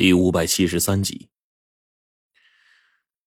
[0.00, 1.28] 第五百七十三集，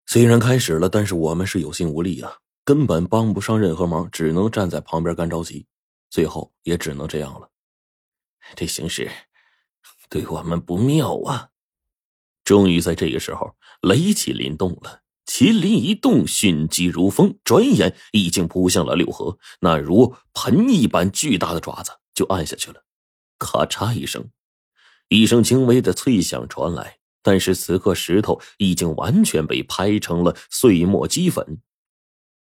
[0.05, 5.67] 虽然开始了，但是我们是有心无力啊，根本帮不上任何忙，只能站在旁边干着急。
[6.09, 7.51] 最后也只能这样了。
[8.55, 9.11] 这形势
[10.09, 11.49] 对我们不妙啊！
[12.45, 22.85] 终于在这个时候，雷麒麟动了，麒麟一动，迅疾如风，转眼已经扑向了六合，那如盆一般巨大的爪子就按下去了。
[23.37, 24.31] 咔嚓一声。
[25.13, 31.61] 一声轻微的脆响传来，但是此刻石头已经完全被拍成了碎末齑粉。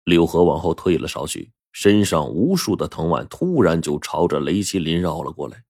[0.04, 5.64] 柳河往后退了少许，身上无数的藤蔓突然就朝着雷麒麟绕了过来。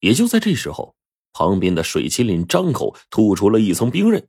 [0.00, 0.96] 也就在这时候，
[1.32, 4.26] 旁边的水麒麟张口吐出了一层冰刃，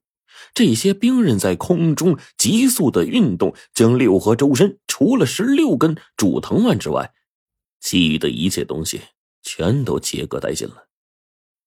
[0.54, 7.12] 这些冰刃在空中急速的运动，将六合周身除了十六根主藤蔓之外，
[7.80, 9.02] 其余的一切东西
[9.42, 10.90] 全都切割殆尽了。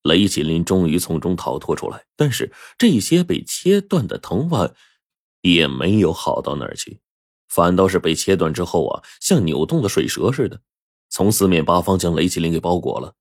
[0.07, 4.73] 雷麒麟终于从中逃脱出来，但是这些被切断的藤蔓
[5.43, 7.01] 也没有好到哪儿去，
[7.49, 10.61] 反倒是被切断之后啊，像扭动的水蛇似的，
[11.09, 13.15] 从四面八方将雷麒麟给包裹了。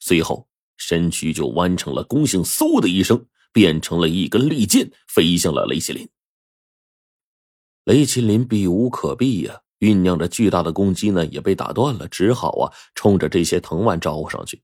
[0.00, 6.08] 随后，身躯就弯成了弓形，嗖的一声，变成了一根利剑，飞向了雷麒麟。
[7.84, 14.63] 雷麒麟避无可避呀，酝酿着巨大的攻击呢，也被打断了，只好啊，冲着这些藤蔓招呼上去。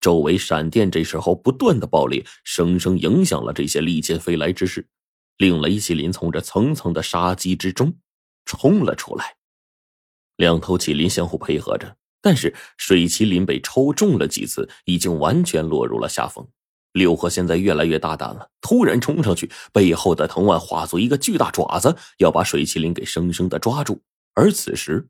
[0.00, 4.86] 周围闪电这时候不断的爆裂，生生影响了这些利剑飞来之势，
[5.36, 7.94] 令雷麒麟从这层层的杀机之中
[8.46, 9.36] 冲了出来。
[10.36, 16.48] 两头麒麟相互配合着，但是水麒麟被抽中了几次，已经完全落入了下风。
[16.92, 24.02] 六合现在越来越大胆了，突然冲上去，背后的藤蔓化作一个巨大爪子，要把水麒麟给生生的抓住。
[24.34, 25.06] 而此时，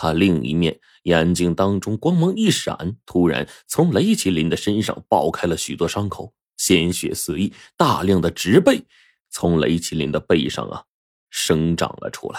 [0.00, 8.80] 他另一面眼睛当中光芒一闪，突然从雷麒麟的身上爆开了许多伤口，鲜血四溢，大量的植被
[9.28, 10.84] 从雷麒麟的背上啊
[11.30, 12.38] 生长了出来。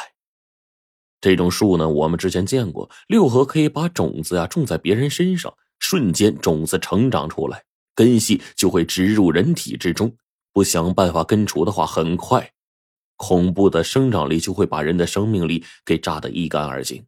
[1.20, 10.16] 这种树呢，我们之前见过，六合可以把种子啊种在别人身上，瞬间种子成长出来，根系就会植入人体之中。
[10.54, 12.54] 不想办法根除的话，很快，
[13.18, 17.06] 恐怖的生长力就会把人的生命力给榨得一干二净。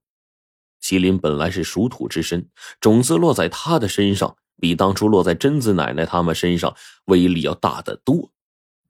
[0.92, 2.50] 麒麟本来是属土之身，
[2.82, 6.76] 种子落在他的身上，比当初落在贞子奶奶他们身上
[7.06, 8.30] 威力要大得多。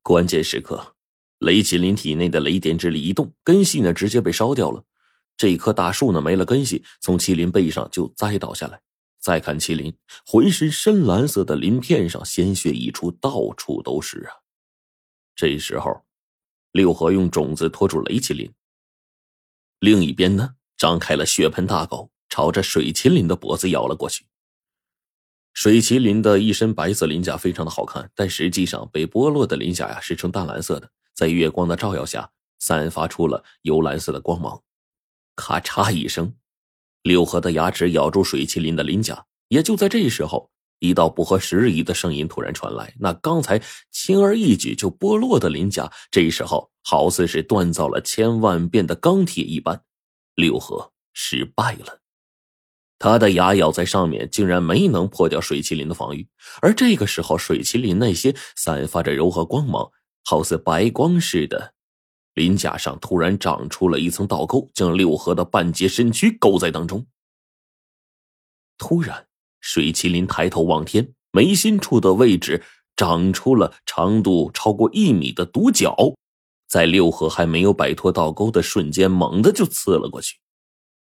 [0.02, 0.96] 关键时刻，
[1.38, 4.84] 雷麒麟体内的雷电之力一动，根系呢直接被烧掉了。
[5.38, 8.82] 这棵大树呢没了根系，从麒麟背上就栽倒下来。
[9.20, 9.96] 再看麒麟，
[10.26, 14.34] 浑身深蓝色的鳞片上鲜血溢出，到处都是啊。
[15.36, 16.02] 这时候，
[16.72, 18.52] 六合用种子拖住雷麒麟，
[19.78, 20.56] 另一边呢？
[20.81, 24.25] 张开了血盆大口，朝着水麒麟的脖子咬了过去。
[25.53, 32.28] 水麒麟的一身白色鳞甲非常的好看，但实际上被剥落的鳞甲呀是呈淡蓝色的，在月光的照耀下，
[32.58, 34.59] 散发出了幽蓝色的光芒。
[35.36, 36.34] 咔嚓一声，
[37.03, 39.24] 六合的牙齿咬住水麒麟的鳞甲。
[39.50, 40.50] 也就在这时候，
[40.80, 49.80] 一道不合时宜的声音突然传来：那刚才轻而易举就剥落的鳞甲，这时候好似是锻造了千万遍的钢铁一般。
[50.41, 52.02] 六合失败了，
[52.97, 56.28] 他的牙咬在上面，竟然没能破掉水麒麟的防御。
[56.62, 59.91] 而这个时候，水麒麟那些散发着柔和光芒、
[60.24, 61.74] 好似白光似的
[62.34, 67.06] 鳞甲上，突然长出了一层倒钩，将六合的半截身躯勾在当中。
[68.78, 69.28] 突然，
[69.59, 72.63] 水麒麟抬头望天，眉心处的位置
[72.96, 75.96] 长出了长度超过一米的独角。
[76.72, 80.38] 在六合还没有摆脱倒钩的瞬间，猛地就刺了过去。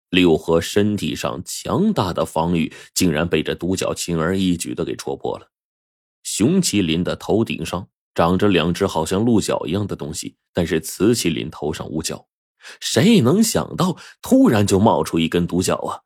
[0.09, 5.49] 六合身体上强大的防御，竟然被这独角轻而易举的给戳破了。
[6.23, 12.27] 雄麒麟的头顶上长着两只好像鹿角一样的东西，但是雌麒麟头上无角。
[12.81, 16.03] 谁能想到，突然就冒出一根独角啊！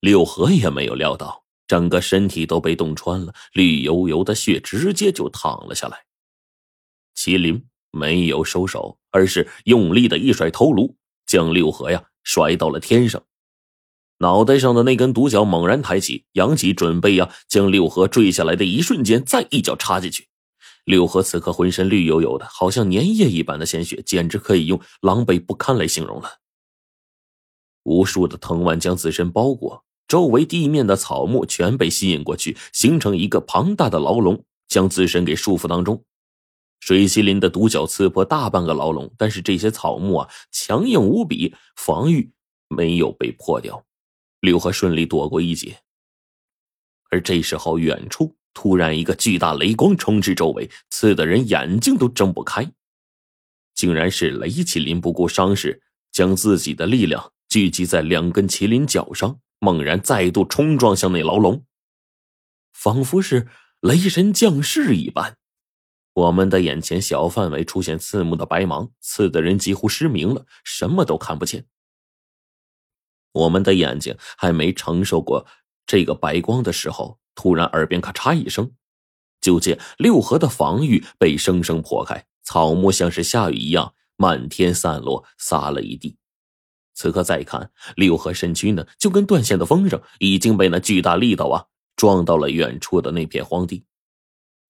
[0.00, 6.04] 六合也没有料到，整个身体都被洞穿了，绿油油的血直接就淌了下来。
[7.16, 7.66] 麒麟。
[7.90, 10.96] 没有收手，而是用力的一甩头颅，
[11.26, 13.22] 将六合呀甩到了天上。
[14.18, 20.28] 脑袋上的那根独角猛然抬起，扬起，准备呀将六合坠下来的一瞬间，再一脚插进去。
[20.84, 26.40] 六合此刻浑身绿油油的，好像粘液一般的鲜血，简直可以用狼狈不堪来形容了。
[27.82, 36.04] 无数的藤蔓将自身包裹，周围地面的草木全被吸引过去，形成一个庞大的牢笼，将自身给束缚当中。
[36.80, 42.32] 水麒麟的独角刺破大半个牢笼，但是这些草木啊强硬无比，防御
[42.68, 43.84] 没有被破掉。
[44.40, 45.78] 六合顺利躲过一劫。
[47.10, 52.72] 而这时候，远处突然一个巨大雷光冲至周围，刺得人眼睛都睁不开。
[53.74, 61.64] 竟然是雷麒麟不顾伤势，将自己的力量聚集在两根麒麟角上，猛然再度冲撞向那牢笼，
[62.72, 63.48] 仿佛是
[63.80, 65.36] 雷神降世一般。
[66.12, 71.66] 我们的眼前小范围出现刺目的白芒，刺的人几乎失明了，什么都看不见。
[73.32, 75.46] 我们的眼睛还没承受过
[75.86, 78.72] 这个白光的时候，突然耳边咔嚓一声，
[79.40, 86.16] 就见六合的防御被生生破开，草木像是下雨一样漫天散落，撒了一地。
[86.92, 93.84] 此刻再看六合身躯呢，就跟断线的风筝，已经被那巨大力道啊撞到了远处的那片荒地。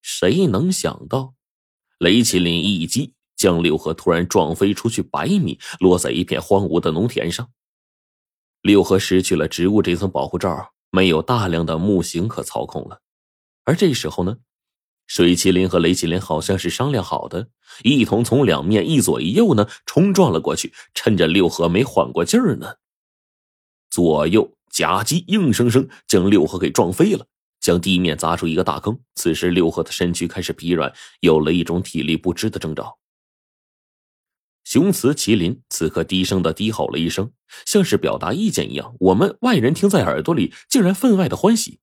[0.01, 1.33] 谁能想到，
[1.99, 7.49] 雷麒麟一击将六合突然撞飞出去百米，落在一片荒芜的农田上。
[8.61, 13.01] 六合失去了植物这层保护罩，没有大量的木型可操控了。
[13.63, 14.37] 而这时候呢，
[15.07, 17.49] 水麒麟和雷麒麟好像是商量好的，
[17.83, 22.75] 一同从两面一左一右呢冲撞了过去，趁着六合没缓过劲儿呢，
[23.89, 27.25] 左右夹击，硬生生将六合给撞飞了。
[27.61, 28.99] 将地面砸出一个大坑。
[29.15, 32.99] 此时，六合的身躯开始疲软，有了一种体力不支的征兆。
[34.63, 37.31] 雄雌麒麟此刻低声的低吼了一声，
[37.65, 38.95] 像是表达意见一样。
[38.99, 41.79] 我们外人听在耳朵里，竟然分外的欢喜。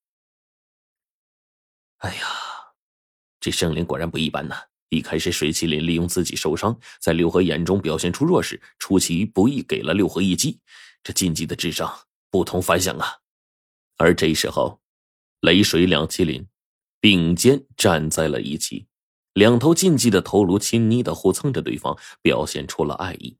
[1.98, 2.22] 哎呀，
[3.40, 4.56] 这圣灵果然不一般呐！
[4.90, 10.60] 一开始，水麒麟利用自己受伤，在六合眼中表现出弱势，出其不意给了六合一击。
[11.02, 13.18] 这禁忌的智商不同凡响啊！
[13.96, 14.80] 而这时候。
[15.40, 16.46] 雷水两麒麟
[17.00, 18.86] 并肩站在了一起，
[19.34, 23.36] 两头禁忌的头颅亲昵的互蹭着对方，表现出了爱意。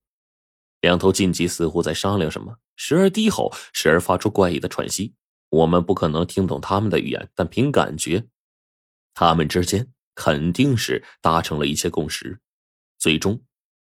[0.80, 5.14] 两头禁忌似乎在商量什么，时而低吼，时而发出怪异的喘息。
[5.50, 8.26] 我们不可能听懂他们的语言，但凭感觉，
[9.14, 12.38] 他们之间肯定是达成了一些共识。
[12.98, 13.42] 最终，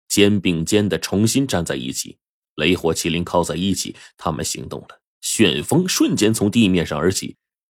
[0.09, 2.19] 肩并肩的重新站在一起，
[2.57, 5.01] 雷火麒麟靠在一起，他们行动了。
[5.21, 7.37] 旋风瞬间从地面上而起。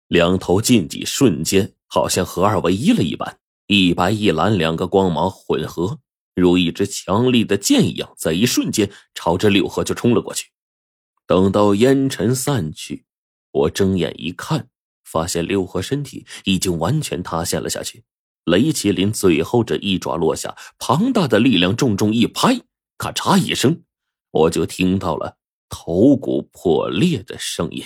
[0.08, 5.98] 两头禁忌瞬间好像合二为一了一般，一白一蓝两个光芒混合，
[6.34, 10.50] 如一支强力的箭一样，在一瞬间朝着六合就冲了过去。
[11.26, 13.06] 等到烟尘散去，
[13.50, 14.68] 我睁眼一看，
[15.04, 18.04] 发现六合身体已经完全塌陷了下去。
[18.44, 22.60] 雷麒麟最后这一爪落下，庞大的力量重重一拍，
[22.98, 23.82] 咔嚓一声，
[24.32, 25.38] 我就听到了
[25.70, 27.82] 头骨破裂的声音。